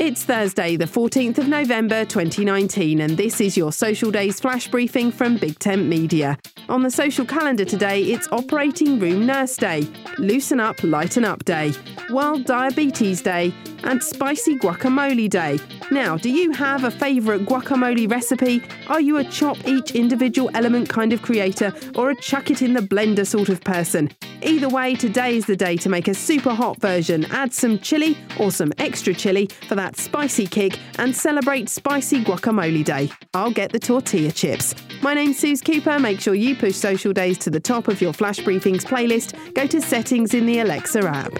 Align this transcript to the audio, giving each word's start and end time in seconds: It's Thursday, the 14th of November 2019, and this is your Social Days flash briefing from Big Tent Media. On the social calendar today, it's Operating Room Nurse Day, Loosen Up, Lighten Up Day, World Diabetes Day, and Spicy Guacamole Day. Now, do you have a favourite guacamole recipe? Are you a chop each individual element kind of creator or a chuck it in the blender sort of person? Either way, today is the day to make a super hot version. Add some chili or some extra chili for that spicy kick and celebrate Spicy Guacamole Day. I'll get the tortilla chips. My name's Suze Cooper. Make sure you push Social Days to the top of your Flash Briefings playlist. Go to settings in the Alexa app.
It's 0.00 0.24
Thursday, 0.24 0.76
the 0.76 0.86
14th 0.86 1.36
of 1.36 1.46
November 1.46 2.06
2019, 2.06 3.02
and 3.02 3.18
this 3.18 3.38
is 3.38 3.54
your 3.54 3.70
Social 3.70 4.10
Days 4.10 4.40
flash 4.40 4.66
briefing 4.66 5.12
from 5.12 5.36
Big 5.36 5.58
Tent 5.58 5.88
Media. 5.88 6.38
On 6.70 6.82
the 6.82 6.90
social 6.90 7.26
calendar 7.26 7.66
today, 7.66 8.04
it's 8.04 8.26
Operating 8.32 8.98
Room 8.98 9.26
Nurse 9.26 9.58
Day, 9.58 9.86
Loosen 10.16 10.58
Up, 10.58 10.82
Lighten 10.82 11.26
Up 11.26 11.44
Day, 11.44 11.74
World 12.08 12.46
Diabetes 12.46 13.20
Day, 13.20 13.52
and 13.84 14.02
Spicy 14.02 14.56
Guacamole 14.56 15.28
Day. 15.28 15.58
Now, 15.90 16.16
do 16.16 16.30
you 16.30 16.52
have 16.52 16.84
a 16.84 16.90
favourite 16.90 17.44
guacamole 17.44 18.10
recipe? 18.10 18.62
Are 18.88 19.02
you 19.02 19.18
a 19.18 19.24
chop 19.24 19.58
each 19.68 19.90
individual 19.90 20.48
element 20.54 20.88
kind 20.88 21.12
of 21.12 21.20
creator 21.20 21.74
or 21.94 22.08
a 22.08 22.16
chuck 22.16 22.50
it 22.50 22.62
in 22.62 22.72
the 22.72 22.80
blender 22.80 23.26
sort 23.26 23.50
of 23.50 23.60
person? 23.60 24.08
Either 24.42 24.68
way, 24.68 24.94
today 24.94 25.36
is 25.36 25.44
the 25.46 25.56
day 25.56 25.76
to 25.76 25.88
make 25.88 26.08
a 26.08 26.14
super 26.14 26.54
hot 26.54 26.80
version. 26.80 27.26
Add 27.26 27.52
some 27.52 27.78
chili 27.78 28.16
or 28.38 28.50
some 28.50 28.72
extra 28.78 29.12
chili 29.12 29.48
for 29.68 29.74
that 29.74 29.96
spicy 29.96 30.46
kick 30.46 30.78
and 30.98 31.14
celebrate 31.14 31.68
Spicy 31.68 32.24
Guacamole 32.24 32.84
Day. 32.84 33.10
I'll 33.34 33.50
get 33.50 33.70
the 33.72 33.78
tortilla 33.78 34.32
chips. 34.32 34.74
My 35.02 35.14
name's 35.14 35.38
Suze 35.38 35.60
Cooper. 35.60 35.98
Make 35.98 36.20
sure 36.20 36.34
you 36.34 36.56
push 36.56 36.76
Social 36.76 37.12
Days 37.12 37.38
to 37.38 37.50
the 37.50 37.60
top 37.60 37.88
of 37.88 38.00
your 38.00 38.12
Flash 38.12 38.38
Briefings 38.38 38.84
playlist. 38.84 39.54
Go 39.54 39.66
to 39.66 39.80
settings 39.80 40.32
in 40.32 40.46
the 40.46 40.60
Alexa 40.60 41.00
app. 41.00 41.32